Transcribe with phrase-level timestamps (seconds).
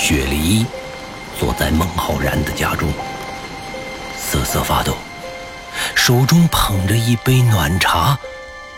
[0.00, 0.64] 雪梨
[1.38, 2.90] 坐在孟浩然的家中，
[4.16, 4.96] 瑟瑟发抖，
[5.94, 8.18] 手中捧着一杯暖茶，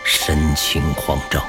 [0.03, 1.41] 神情慌张。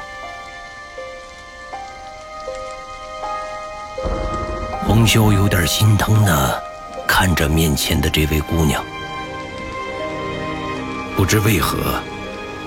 [4.86, 6.62] 黄秀有点心疼的
[7.04, 8.82] 看着面前的这位姑娘，
[11.16, 12.00] 不知为何，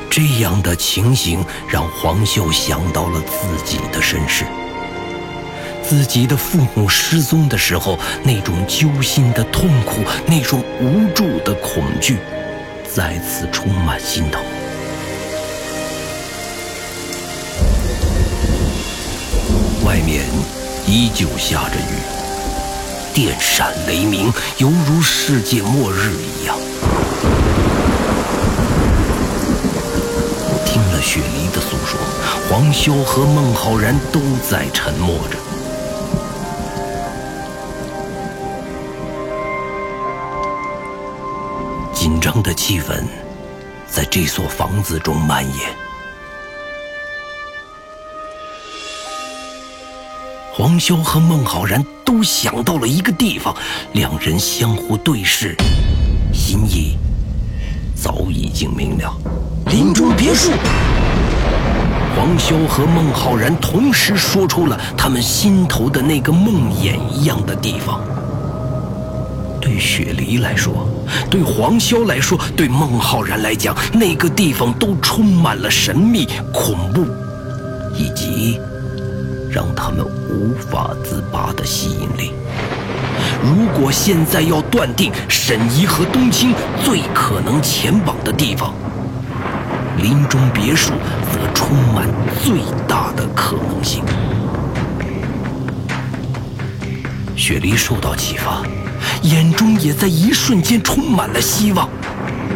[0.10, 4.46] 这样的情形让黄秀想到了自己的身世。
[5.90, 12.18] 自己的父母失踪的时候，那种揪心的痛苦，那种无助的恐惧，
[12.94, 14.42] 再次充满心头。
[19.86, 20.26] 外面
[20.86, 21.96] 依旧下着雨，
[23.14, 26.58] 电闪雷鸣，犹如世界末日一样。
[30.66, 31.98] 听了雪梨的诉说，
[32.50, 35.47] 黄修和孟浩然都在沉默着。
[42.42, 43.04] 的气氛
[43.88, 45.70] 在这所房子中蔓延。
[50.54, 53.56] 黄潇和孟浩然都想到了一个地方，
[53.94, 55.56] 两人相互对视，
[56.34, 56.98] 心意
[57.96, 59.16] 早已经明了。
[59.68, 60.52] 林中别墅。
[62.16, 68.02] 黄潇和孟浩然同时说出了他们心头的那个梦魇一样的地方。
[69.68, 70.88] 对雪梨来说，
[71.30, 77.06] 对黄潇来说，对孟浩然来讲，那个地方都充满了神秘、恐怖，
[77.94, 78.62] 以及
[79.52, 82.32] 让他们无法自拔的吸引力。
[83.44, 88.74] 如果现在要断定沈怡和冬青最可能前往的地方，
[89.98, 90.94] 林中别墅
[91.30, 92.08] 则充满
[92.42, 94.02] 最大的可能性。
[97.36, 98.64] 雪梨受到启发。
[99.24, 101.90] 眼中也在一瞬间充满了希望，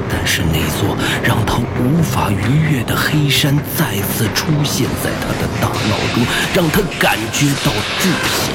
[0.10, 6.24] 但是那座让他无法逾越的黑山再次出现在他的大脑中，
[6.54, 8.52] 让他感觉到窒息。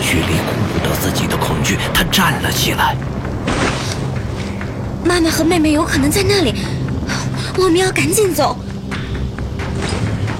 [0.00, 2.96] 雪梨顾不得自己的恐惧，他站了起来。
[5.04, 6.54] 妈妈和妹妹有可能在那里，
[7.58, 8.56] 我们要赶紧走。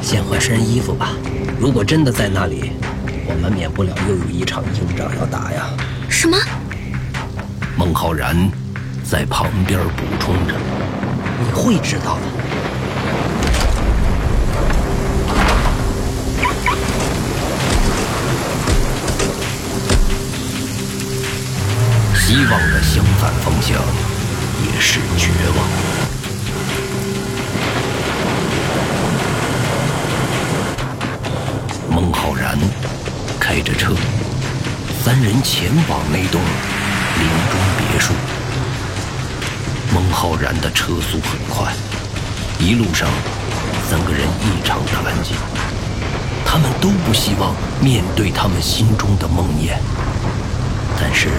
[0.03, 1.11] 先换身衣服吧，
[1.59, 2.73] 如果真的在那里。
[3.29, 5.67] 我们免不了又有一场硬仗要打呀！
[6.09, 6.39] 什么？
[7.77, 8.51] 孟浩然
[9.05, 10.55] 在旁边补充着
[11.43, 12.23] ：“你会知道的。”
[22.15, 23.79] 希望的相反方向
[24.65, 25.69] 也是绝望。
[31.91, 32.59] 孟浩然。
[33.57, 33.95] 开着车，
[35.03, 36.43] 三人前往那栋
[37.19, 38.13] 林中别墅。
[39.95, 41.73] 孟浩然的车速很快，
[42.61, 43.09] 一路上
[43.89, 45.35] 三个人异常的安静。
[46.45, 49.73] 他们都不希望面对他们心中的梦魇，
[51.01, 51.31] 但是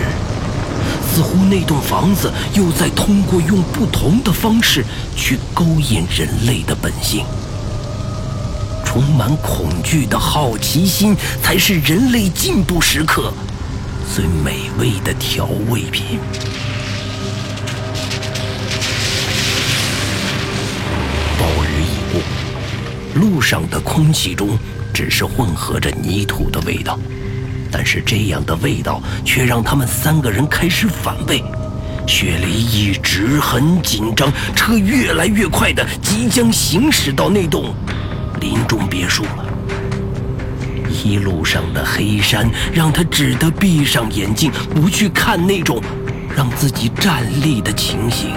[1.14, 4.84] 似乎那栋房子又在通过用不同的方式
[5.16, 7.24] 去勾引人类的本性。
[8.98, 13.32] 充满恐惧的好奇心，才是人类进步时刻
[14.12, 16.18] 最美味的调味品。
[21.38, 24.58] 暴雨已过，路上的空气中
[24.92, 26.98] 只是混合着泥土的味道，
[27.72, 31.44] 但是这样的味道却让他们三个人开始反胃。
[32.08, 37.76] 雪梨一直很紧张，车越来越快的即将行驶到那栋。
[38.40, 39.46] 林中别墅了，
[41.04, 45.82] 一路上的黑山让他只得闭上眼睛，不去看那种
[46.36, 48.32] 让自己站立的情形。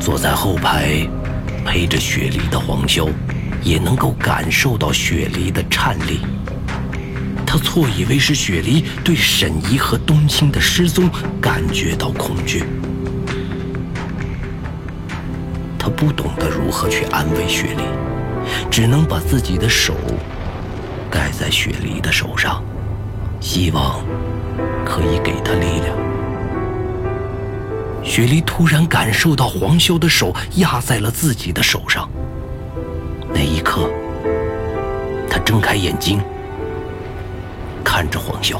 [0.00, 1.06] 坐在后排
[1.64, 3.08] 陪着雪梨的黄潇，
[3.62, 6.20] 也能够感受到雪梨的颤栗。
[7.46, 11.08] 他错以为是雪梨对沈怡和冬青的失踪
[11.40, 12.64] 感觉到恐惧。
[15.88, 17.82] 不懂得如何去安慰雪梨，
[18.70, 19.94] 只能把自己的手
[21.10, 22.62] 盖在雪梨的手上，
[23.40, 24.02] 希望
[24.84, 25.96] 可以给她力量。
[28.02, 32.08] 雪梨突然感受到黄潇的手压在了自己的手上，
[33.32, 33.90] 那一刻，
[35.28, 36.20] 她睁开眼睛，
[37.84, 38.56] 看着黄潇。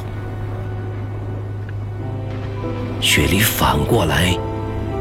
[3.01, 4.37] 雪梨反过来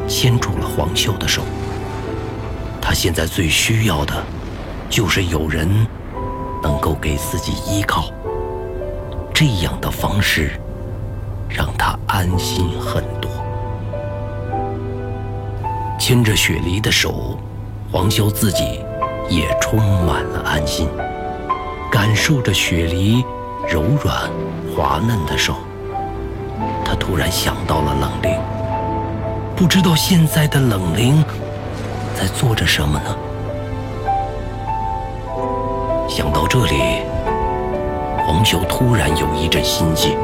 [0.08, 1.42] 牵住了黄秀的手。
[2.88, 4.14] 他现在最需要的，
[4.90, 5.68] 就是有人
[6.64, 8.10] 能够给自己依靠。
[9.34, 10.52] 这样的方式
[11.50, 13.30] 让他安心很多。
[16.00, 17.38] 牵着雪梨的手，
[17.92, 18.80] 黄潇自己
[19.28, 20.88] 也充满了安心，
[21.92, 23.22] 感受着雪梨
[23.68, 24.32] 柔软
[24.74, 25.56] 滑嫩的手。
[26.86, 28.40] 他突然想到了冷灵，
[29.58, 31.22] 不知道现在的冷灵
[32.18, 33.16] 在做着什么呢？
[36.10, 37.04] 想到这里，
[38.26, 40.18] 黄潇突然有一阵心悸，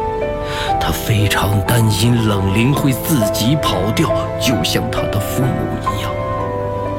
[0.81, 4.10] 他非常担心冷灵会自己跑掉，
[4.42, 5.51] 就像他的父母
[5.84, 6.12] 一样，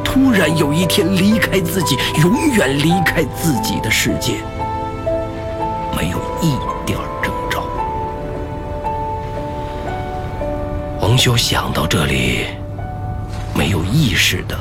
[0.05, 4.35] 突然有一天离开自己，永远离开自己的世界，
[5.97, 6.57] 没有一
[6.87, 7.65] 点征兆。
[11.01, 12.47] 黄潇想到这里，
[13.57, 14.57] 没有意识的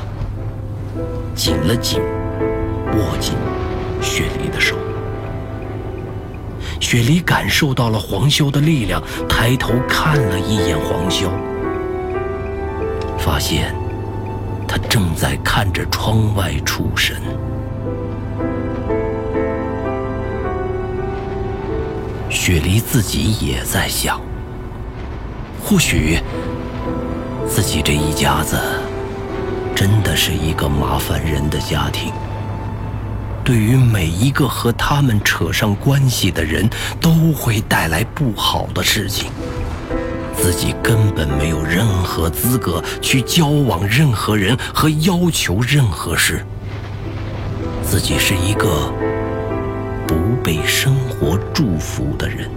[1.34, 2.00] 紧了紧，
[2.96, 3.34] 握紧。
[4.00, 4.76] 雪梨的手，
[6.78, 11.30] 雪梨感受到了黄潇的力量，抬头看了一眼黄潇，
[13.18, 13.74] 发现
[14.68, 17.16] 他正在看着窗外出神。
[22.28, 24.20] 雪梨自己也在想，
[25.64, 26.18] 或许
[27.48, 28.58] 自己这一家子
[29.74, 32.12] 真的是一个麻烦人的家庭。
[33.44, 36.68] 对于每一个和他们扯上关系的人，
[37.00, 39.30] 都会带来不好的事情。
[40.36, 46.44] 自己根本没有任何资格去交往任何人和要求任何事。
[47.82, 48.92] 自己是一个
[50.06, 52.50] 不被生活祝福的人。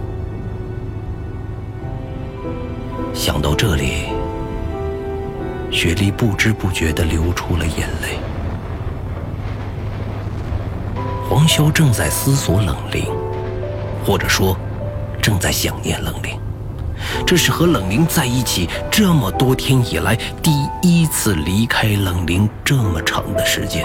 [3.14, 4.04] 想到这里，
[5.70, 8.18] 雪莉不知不觉地流出了眼泪。
[11.28, 13.04] 黄潇正在思索冷灵，
[14.04, 14.56] 或者说，
[15.20, 16.38] 正在想念冷灵。
[17.26, 20.50] 这是和冷灵在一起这么多天以来第
[20.82, 23.84] 一次离开冷灵这么长的时间。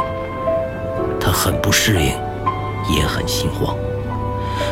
[1.20, 2.16] 他很不适应，
[2.96, 3.76] 也很心慌。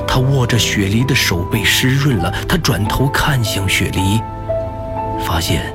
[0.07, 4.21] 他握着雪梨的手被湿润了，他转头看向雪梨，
[5.25, 5.73] 发现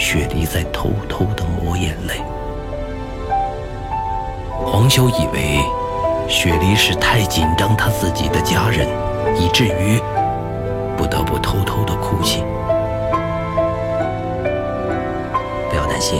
[0.00, 2.14] 雪梨在偷偷的抹眼泪。
[4.64, 5.60] 黄潇以为
[6.26, 8.88] 雪梨是太紧张他自己的家人，
[9.36, 10.00] 以至于
[10.96, 12.42] 不得不偷偷的哭泣。
[15.68, 16.18] 不要担心，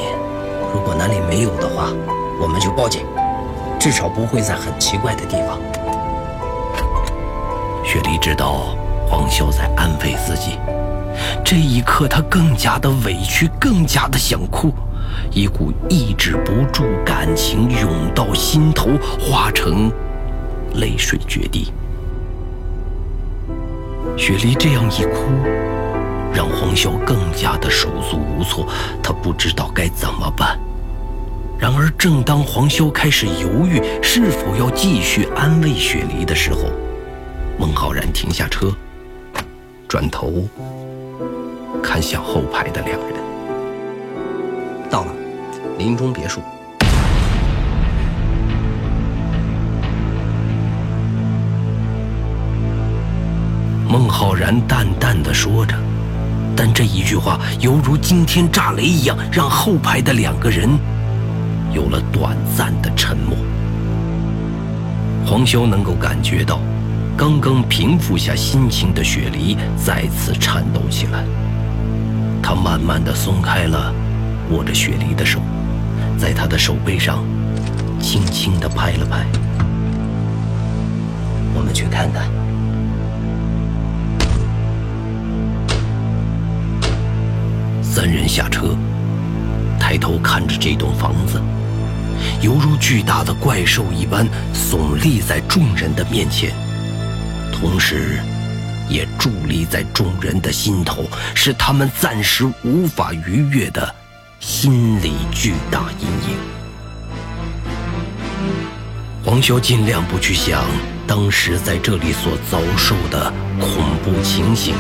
[0.75, 1.87] 如果那里没有的话，
[2.39, 3.07] 我们就报警，
[3.79, 5.59] 至少不会在很奇怪的地方。
[7.83, 8.77] 雪梨知道
[9.09, 10.59] 黄潇在安慰自己，
[11.45, 14.73] 这一刻她更加的委屈，更加的想哭。
[15.33, 18.91] 一股抑制不住感情涌到心头，
[19.21, 19.91] 化成
[20.75, 21.73] 泪水决堤。
[24.17, 25.31] 雪梨这样一哭，
[26.35, 28.67] 让黄潇更加的手足无措，
[29.03, 30.59] 他不知道该怎么办。
[31.59, 36.71] 然而，正当黄潇开始犹豫是否要继续安慰雪梨的时候，
[37.59, 38.75] 孟浩然停下车，
[39.87, 40.33] 转头
[41.93, 43.17] 看向后排的两人。
[44.89, 45.13] 到了，
[45.77, 46.41] 林中别墅。
[53.89, 55.75] 孟浩然淡淡的说着，
[56.55, 60.69] 但这一句话犹如惊天炸雷一样，让后排的两个人
[61.73, 63.37] 有了短暂的沉默。
[65.27, 66.61] 黄潇能够感觉到，
[67.17, 71.25] 刚刚平复下心情的雪梨再次颤抖起来，
[72.43, 73.95] 他慢慢的松开了。
[74.51, 75.39] 握着雪梨的手，
[76.19, 77.25] 在她的手背上
[78.01, 79.25] 轻轻的拍了拍。
[81.55, 82.29] 我们去看看。
[87.81, 88.77] 三人下车，
[89.79, 91.41] 抬头看着这栋房子，
[92.41, 96.51] 犹如巨大的怪兽一般耸立在众人的面前，
[97.53, 98.19] 同时，
[98.91, 103.95] 也伫立在众人的心头，是他们暂时无法逾越的。
[104.41, 106.37] 心理巨大阴影。
[109.23, 110.65] 黄潇尽量不去想
[111.07, 113.31] 当时在这里所遭受的
[113.61, 113.69] 恐
[114.03, 114.75] 怖情形，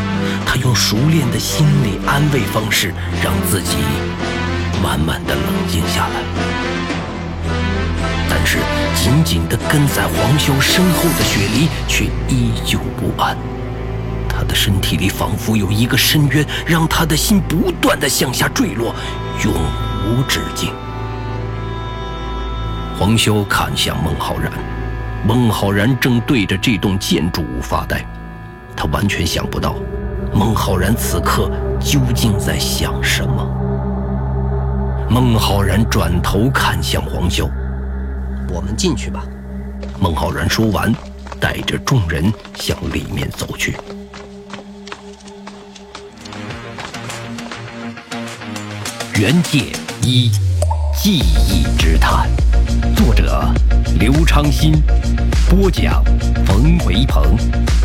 [0.47, 3.76] 他用熟练的心理安慰方式，让自己
[4.83, 6.23] 慢慢的冷静下来。
[8.31, 8.59] 但是
[8.97, 13.37] 紧紧的跟在黄潇身后的雪梨却依旧不安。
[14.40, 18.94] 他的身体里仿佛有一个深渊，让他的心不断的向下坠落，
[19.44, 20.73] 永无止境。
[22.99, 24.50] 黄修看向孟浩然，
[25.26, 28.02] 孟浩然正对着这栋建筑物发呆，
[28.75, 29.76] 他完全想不到
[30.32, 33.47] 孟浩然此刻究竟在想什么。
[35.11, 37.47] 孟浩然转头看向黄修
[38.49, 39.23] ：“我们进去吧。”
[40.00, 40.90] 孟浩然说完，
[41.38, 43.76] 带着众人向里面走去。
[49.21, 49.65] 原界
[50.00, 50.31] 一，
[50.97, 52.27] 记忆之谈。
[52.97, 53.53] 作者：
[53.99, 54.83] 刘昌新，
[55.47, 56.03] 播讲：
[56.47, 57.37] 冯维鹏。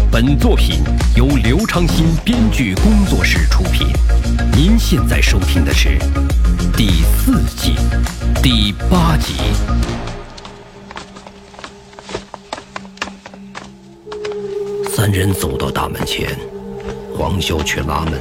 [0.10, 0.82] 本作品
[1.14, 3.86] 由刘昌新编剧工作室出品。
[4.54, 5.98] 您现在收听的是
[6.78, 7.76] 第四季
[8.42, 9.34] 第八集。
[14.96, 16.30] 三人走到大门前，
[17.14, 18.14] 黄潇却拉门，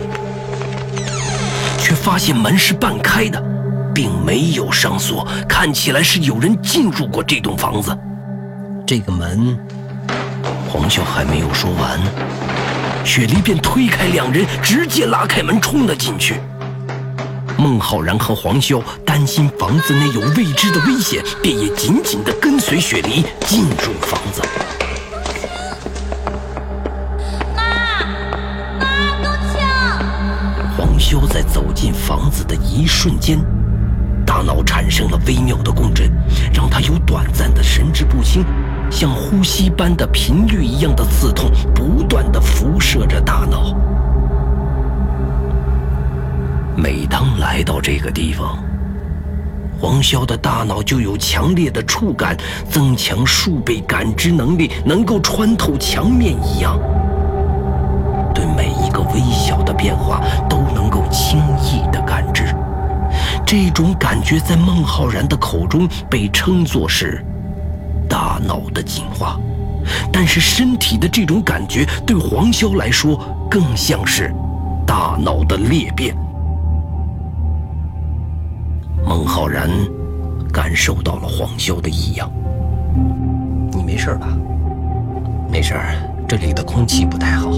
[2.04, 3.42] 发现门是半开的，
[3.94, 7.96] 并没有上锁，看起来是有人进入过这栋房子。
[8.86, 9.58] 这个门，
[10.68, 11.98] 黄潇还没有说完，
[13.06, 16.34] 雪梨便推开两人，直接拉开门冲了进去。
[17.56, 24.42] 孟浩然和黄潇担心房子内有未知的危险，便也紧紧地跟随雪梨进入房子。
[31.04, 33.38] 就在走进房子的一瞬间，
[34.24, 36.10] 大脑产生了微妙的共振，
[36.52, 38.42] 让他有短暂的神志不清，
[38.90, 43.76] 像呼吸般的频率一样的刺痛，不断的辐射着大脑。
[46.74, 48.58] 每当来到这个地方，
[49.78, 52.34] 黄潇的大脑就有强烈的触感，
[52.70, 56.76] 增强数倍感知能力，能够穿透墙面一样，
[58.34, 60.20] 对每一个微小的变化。
[61.14, 62.44] 轻易的感知，
[63.46, 67.24] 这种感觉在孟浩然的口中被称作是
[68.08, 69.38] 大脑的进化，
[70.12, 73.16] 但是身体的这种感觉对黄潇来说
[73.48, 74.34] 更像是
[74.84, 76.16] 大脑的裂变。
[79.06, 79.70] 孟浩然
[80.52, 82.28] 感受到了黄潇的异样，
[83.70, 84.26] 你没事吧？
[85.48, 85.74] 没事，
[86.26, 87.52] 这里的空气不太好。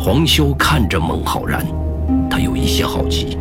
[0.00, 1.64] 黄潇看着孟浩然。
[2.34, 3.38] 他有一些好奇，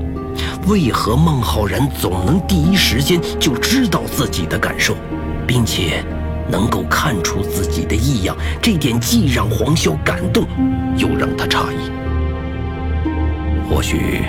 [0.67, 4.95] 为何孟浩然总能第一时间就知道自己的感受，
[5.47, 6.05] 并且
[6.47, 8.37] 能够看出自己的异样？
[8.61, 10.45] 这点既让黄潇感动，
[10.95, 11.89] 又让他诧异。
[13.67, 14.21] 或许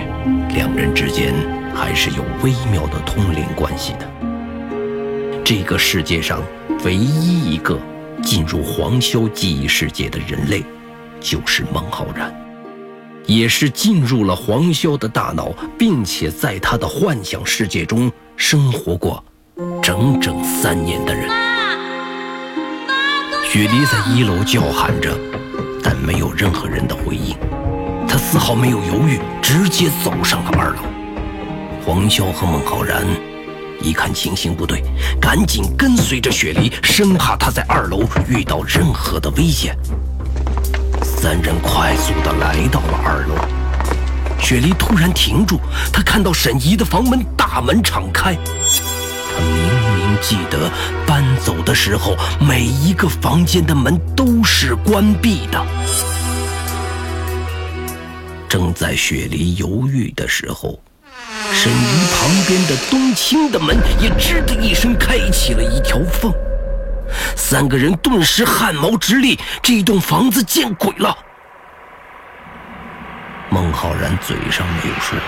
[0.54, 1.34] 两人之间
[1.74, 4.10] 还是有微妙的通灵关系的。
[5.44, 6.40] 这个世界上
[6.86, 7.78] 唯一一个
[8.22, 10.64] 进入黄潇记忆世界的人类，
[11.20, 12.34] 就是孟浩然。
[13.26, 19.22] 也是进入了黄潇的大脑，并且在他的幻想世界中生活过
[19.82, 21.28] 整整三年的人。
[23.44, 25.16] 雪梨在一楼叫喊着，
[25.82, 27.36] 但没有任何人的回应。
[28.06, 30.82] 他丝毫没有犹豫，直接走上了二楼。
[31.84, 33.04] 黄潇和孟浩然
[33.80, 34.82] 一看情形不对，
[35.20, 39.76] 赶紧跟随着雪梨，生怕他在二楼遇到任何的危险。
[41.24, 43.34] 三人快速的来到了二楼，
[44.38, 45.58] 雪梨突然停住，
[45.90, 48.34] 她看到沈怡的房门大门敞开。
[48.34, 49.56] 她明
[49.96, 50.70] 明记得
[51.06, 55.64] 搬走的时候，每一个房间的门都是关闭的。
[58.46, 60.78] 正在雪梨犹豫的时候，
[61.54, 66.30] 沈怡旁边的冬青的门也吱的一声开启了一条缝。
[67.36, 71.16] 三个人顿时汗毛直立，这栋房子见鬼了！
[73.50, 75.18] 孟浩然嘴上没有说，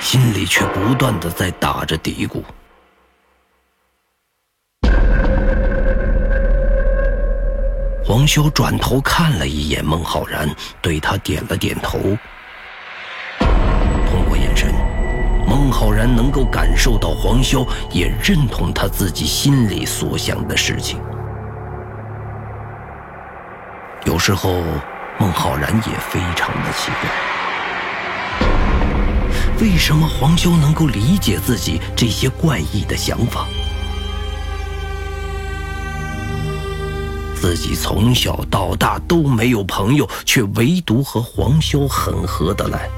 [0.00, 2.42] 心里却不断的在打着嘀咕。
[8.04, 10.48] 黄修转头看了一眼孟浩然，
[10.80, 12.16] 对他点了点头。
[15.72, 21.00] 浩然能够感受到黄潇也认同他自己心里所想的事情。
[24.04, 24.62] 有时候，
[25.18, 28.48] 孟浩然也非常的奇怪，
[29.60, 33.46] 为什么黄潇能够理解自己这些怪异的想法？
[37.34, 42.88] 自己从小到大都没有朋友，却唯独和黄潇很合得来。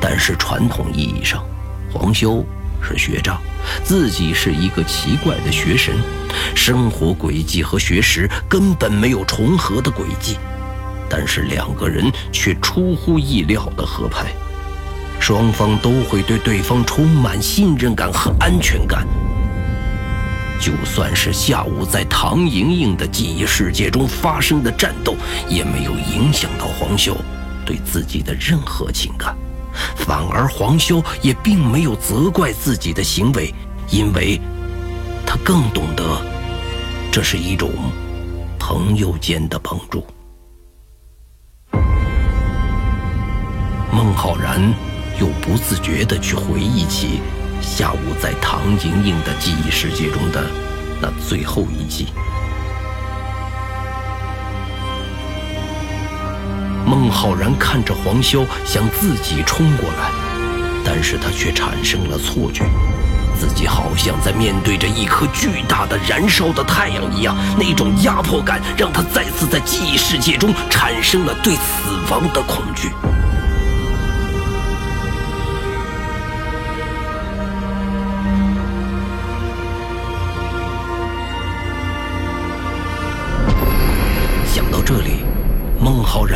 [0.00, 1.44] 但是传统意义上，
[1.96, 2.44] 黄修。
[2.88, 3.40] 是学渣，
[3.82, 5.96] 自己是一个奇怪的学神，
[6.54, 10.36] 生活轨迹和学识根本没有重合的轨迹，
[11.08, 14.26] 但是两个人却出乎意料的合拍，
[15.18, 19.04] 双方都会对对方充满信任感和安全感。
[20.60, 25.16] 就算是下午在唐莹莹的记忆世界中发生的战斗，
[25.48, 27.16] 也没有影响到黄修
[27.64, 29.36] 对自己的任何情感，
[29.94, 33.54] 反而黄修也并没有责怪自己的行为，
[33.90, 34.40] 因为
[35.26, 36.20] 他更懂得
[37.10, 37.70] 这是一种
[38.58, 40.06] 朋友间的帮助。
[43.92, 44.60] 孟浩然
[45.18, 47.20] 又不自觉地去回忆起。
[47.62, 50.44] 下午在唐莹莹的记忆世界中的
[51.00, 52.08] 那最后一集，
[57.06, 60.10] 孟浩然看着黄潇向自己冲过来，
[60.84, 62.64] 但是他却产生了错觉，
[63.38, 72.90] 自己好像在面对着一颗巨大的燃烧的太阳一样，那种压迫感让他再次在记忆世界中产生了对死亡的恐惧。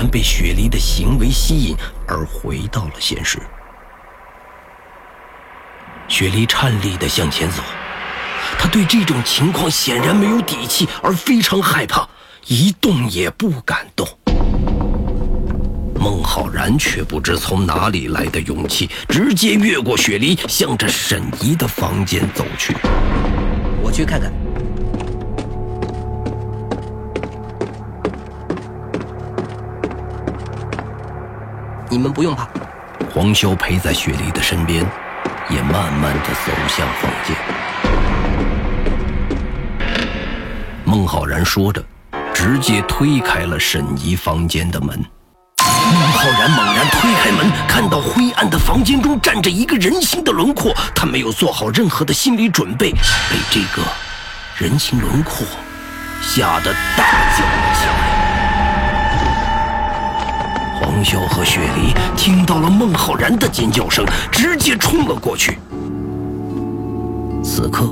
[0.00, 1.76] 然被雪梨的行为吸引，
[2.08, 3.38] 而回到了现实。
[6.08, 7.62] 雪梨颤栗地向前走，
[8.58, 12.08] 他对这种情况显然没有底气，而非常害怕，
[12.46, 14.08] 一动也不敢动。
[15.96, 22.74] 孟浩然却不知从哪里来的勇气，直接越过雪梨，向着沈怡的房间走去。
[23.82, 24.32] 我去看看。
[31.92, 32.48] 你们不用怕，
[33.12, 34.86] 黄修陪在雪梨的身边，
[35.48, 37.34] 也慢慢的走向房间。
[40.84, 41.84] 孟浩然说着，
[42.32, 45.04] 直接推开了沈怡房间的门。
[45.58, 53.82] 孟浩然猛然推开门，看到灰暗的房间中站着一个人形的轮廓，他没有做好任何的心理准备，被这个
[54.56, 55.44] 人形轮廓
[56.22, 57.04] 吓得大
[57.36, 57.42] 叫
[57.74, 58.09] 起来。
[61.00, 65.58] 黄潇和雪梨听到了孟浩然的尖叫声，直接冲了过去。
[67.42, 67.86] 此刻，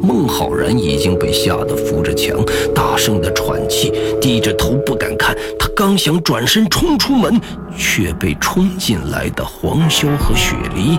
[0.00, 2.42] 孟浩然已经被吓得扶着墙，
[2.74, 5.36] 大声的喘气，低着头不敢看。
[5.58, 7.38] 他刚想转身冲出门，
[7.76, 10.98] 却被冲进来的黄潇和雪梨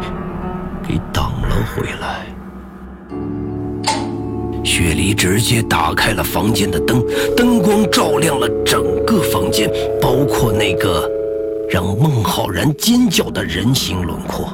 [0.88, 2.28] 给挡了回来。
[4.68, 7.02] 雪梨直接打开了房间的灯，
[7.38, 11.10] 灯光照亮了整个房间，包括那个
[11.70, 14.52] 让孟浩然尖叫的人形轮廓。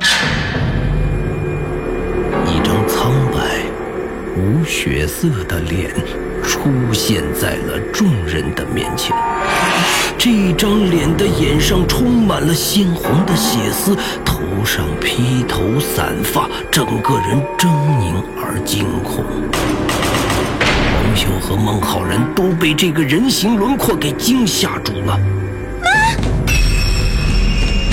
[2.45, 3.65] 一张苍白、
[4.37, 5.89] 无血色的脸
[6.43, 9.15] 出现在了众人的面前。
[10.23, 17.67] 这张脸的眼上充满了鲜红的血丝，头上披头散发，整个人狰
[17.99, 19.25] 狞而惊恐。
[20.95, 25.19] 王秀和孟浩然都被这个人形轮廓给惊吓住了。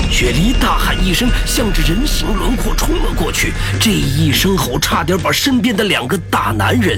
[0.09, 3.51] 雪梨大喊一声，向着人形轮廓冲了过去。
[3.77, 6.97] 这一声吼，差点把身边的两个大男人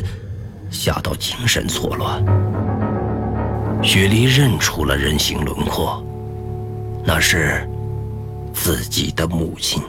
[0.70, 2.24] 吓到精神错乱。
[3.84, 6.02] 雪梨认出了人形轮廓，
[7.06, 7.70] 那是
[8.54, 9.84] 自己的母亲。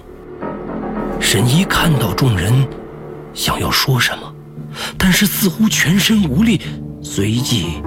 [1.21, 2.67] 沈怡看到众人，
[3.33, 4.35] 想要说什么。
[4.99, 6.61] 但是似乎全身无力，
[7.03, 7.81] 随即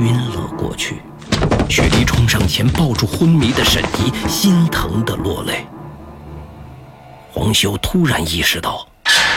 [0.00, 0.96] 晕了过去。
[1.68, 5.64] 雪梨冲上前抱住昏迷的沈怡，心疼的落泪。
[7.30, 8.84] 黄修突然意识到，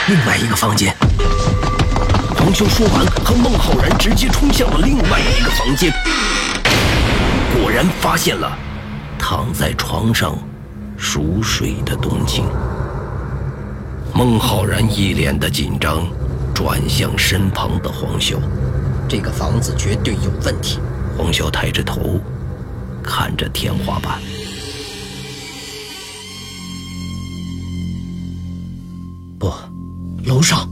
[0.08, 0.92] 另外一个房间。
[2.46, 5.92] 黄修说完，和孟浩然直接冲向了另外一个房间，
[7.52, 8.56] 果然发现了
[9.18, 10.38] 躺在床上
[10.96, 12.44] 熟睡的冬青。
[14.14, 16.06] 孟浩然一脸的紧张。
[16.54, 18.40] 转向身旁的黄修，
[19.06, 20.78] 这个房子绝对有问题。
[21.18, 22.18] 黄修抬着头，
[23.02, 24.18] 看着天花板。
[29.38, 29.52] 不，
[30.24, 30.66] 楼上，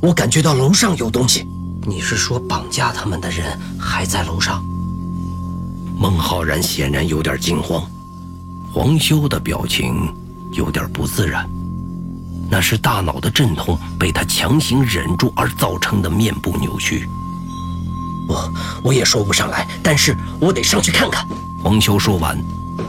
[0.00, 1.46] 我感觉到楼上有东西。
[1.86, 4.64] 你是说绑架他们的人还在楼上？
[5.98, 7.82] 孟浩然显然有点惊慌，
[8.72, 10.14] 黄修的表情
[10.52, 11.48] 有点不自然。
[12.50, 17.06] 那是大脑的阵痛被他强行忍住而造成的面部扭曲。
[18.28, 18.52] 我
[18.84, 21.26] 我也说不上来，但是我得上去看看。
[21.62, 22.38] 黄修说完，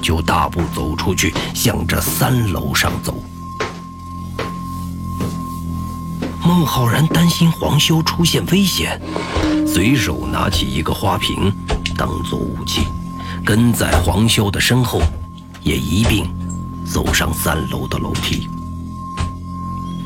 [0.02, 3.14] 就大步走出去，向着三楼上走。
[6.52, 9.02] 孟浩然担心黄修出现危险，
[9.66, 11.50] 随手拿起一个花瓶
[11.96, 12.82] 当做武器，
[13.46, 15.02] 跟在黄修的身后，
[15.64, 16.30] 也一并
[16.86, 18.50] 走上三楼的楼梯。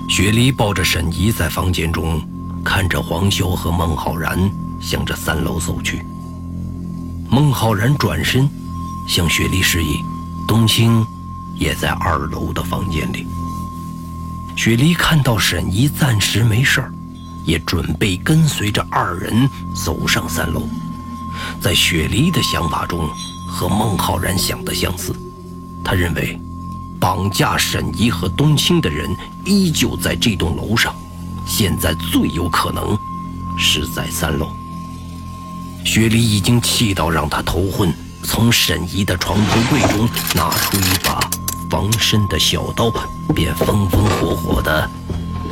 [0.07, 2.21] 雪梨抱着沈怡在房间中
[2.63, 4.39] 看着黄修和孟浩然
[4.79, 6.05] 向着三楼走去。
[7.27, 8.47] 孟浩然转身
[9.07, 9.97] 向雪梨示意，
[10.47, 11.03] 冬青
[11.55, 13.25] 也在二楼的房间里。
[14.55, 16.93] 雪梨看到沈怡暂时没事儿，
[17.45, 20.67] 也准备跟随着二人走上三楼。
[21.61, 23.07] 在雪梨的想法中，
[23.49, 25.15] 和孟浩然想的相似，
[25.83, 26.39] 他认为。
[26.97, 29.07] 绑架沈怡和冬青的人
[29.43, 30.95] 依旧在这栋楼上，
[31.45, 32.97] 现在最有可能
[33.59, 34.47] 是在三楼。
[35.83, 41.29] 雪梨已经气到让他头昏，从沈怡的床头柜中拿出一把
[41.69, 42.91] 防身的小刀，
[43.33, 44.89] 便风风火火地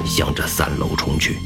[0.06, 1.38] 向着三楼冲去。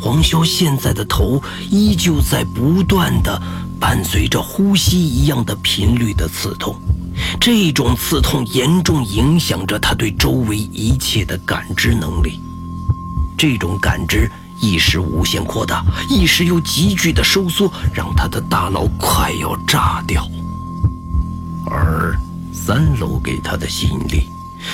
[0.00, 3.40] 黄潇现在的头依旧在不断的。
[3.80, 6.74] 伴随着呼吸一样的频率的刺痛，
[7.38, 12.40] 这种刺痛严重影响着他对周围一切的感知能力。
[13.36, 20.26] 这种感知一时无限扩大，一时又急剧的收缩，让他的大脑快要炸掉。
[21.66, 22.18] 而
[22.52, 24.28] 三楼给他的吸引力。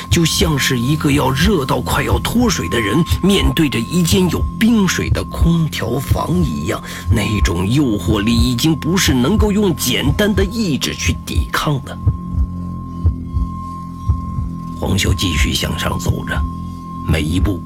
[0.08, 11.98] 就像是一个要热到快要脱水的人面对着一间有冰水的空调房一样，那种诱惑力已经不是能够用简单的意志去抵抗的。
[14.78, 16.40] 黄秀继续向上走着，
[17.08, 17.60] 每一步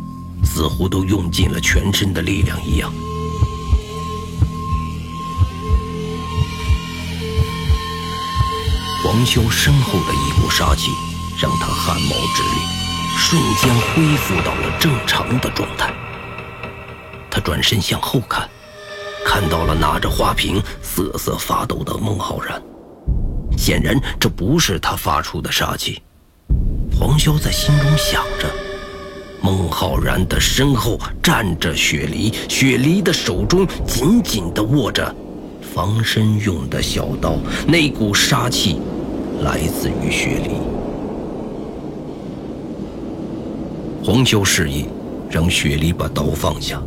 [0.55, 2.93] 似乎都用尽了全身的力量一样。
[9.03, 10.93] 黄潇身后的一股杀气。
[11.37, 12.61] 让他汗毛直立，
[13.19, 15.93] 瞬间恢复到了正常的状态。
[17.29, 18.49] 他转身向后看，
[19.27, 22.63] 看到了拿着花瓶瑟瑟发抖的孟浩然。
[23.59, 26.01] 显然，这不是他发出的杀气。
[26.97, 28.49] 黄潇在心中想着：
[29.45, 35.15] 孟浩然的身后站着雪梨，雪梨的手中紧紧地握着
[35.61, 38.79] 防身用的小刀，那股杀气
[39.43, 40.53] 来自于雪梨。
[44.03, 44.87] 黄修示意，
[45.29, 46.81] 让雪梨把刀放下，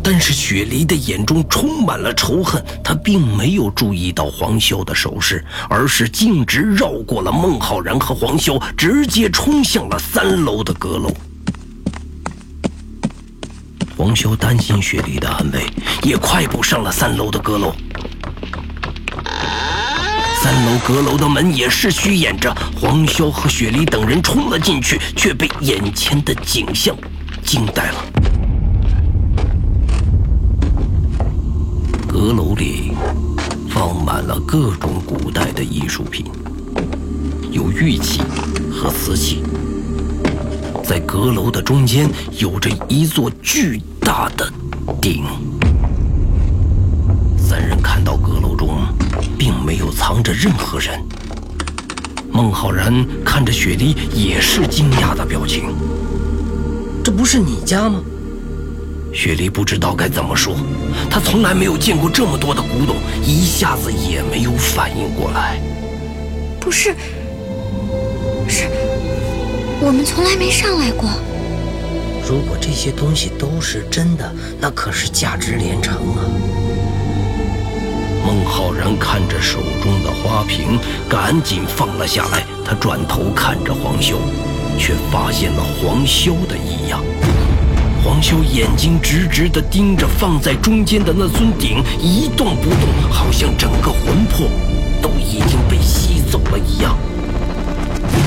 [0.00, 11.12] 但是雪梨的眼中充满了仇恨，她并没有注意到黄修的手势，而是径直绕过了孟浩然和黄修，直接冲向了三楼的阁楼。
[14.00, 15.66] 黄潇担心雪梨的安危，
[16.04, 17.70] 也快步上了三楼的阁楼。
[20.42, 26.96] 三楼阁楼的门也是虚掩着，黄潇和雪梨等人冲了进去，却被眼前的景象
[27.44, 28.04] 惊呆了。
[32.08, 32.92] 阁楼里
[33.68, 36.24] 放满了各种古代的艺术品，
[37.50, 38.22] 有玉器
[38.72, 39.42] 和瓷器。
[40.90, 44.52] 在阁楼的中间有着一座巨大的
[45.00, 45.22] 鼎。
[47.38, 48.80] 三人看到阁楼中。
[49.38, 51.00] 并没有藏着任何人。
[52.32, 52.92] 孟浩然
[53.24, 55.74] 看着雪梨，也是惊讶的表情。
[57.04, 58.00] 这不是你家吗？
[59.14, 60.54] 雪梨不知道该怎么说，
[61.08, 65.58] 她从来没有见过这么多的古董，一下子也没有反应过来。
[66.60, 66.94] 不是，
[68.48, 68.68] 是，
[69.82, 71.08] 我们从来没上来过。
[72.28, 76.20] 如果这些东西都是真的，那可是价值连城啊！
[78.26, 82.44] 孟浩然看着手中的花瓶，赶紧放了下来。
[82.62, 84.18] 他转头看着黄修，
[84.78, 87.02] 却发现了黄修的异样。
[88.04, 94.46] 黄修眼睛直直地盯着放在中间的那尊鼎，一动不动，好像整个魂魄
[95.02, 96.96] 都已经被吸走了一样，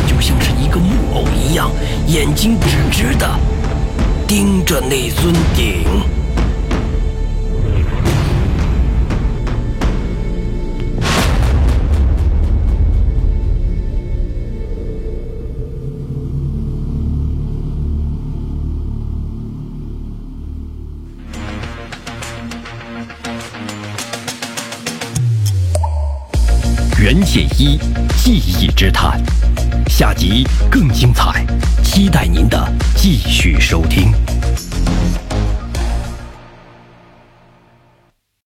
[0.08, 1.72] 就像是一个木偶一样，
[2.08, 3.30] 眼睛直直的
[4.28, 5.84] 盯着那尊鼎。
[27.00, 27.78] 袁剑一
[28.24, 29.22] 记忆之谈，
[29.96, 31.46] 下集更精彩，
[31.84, 32.58] 期待您的
[32.96, 34.12] 继续收听。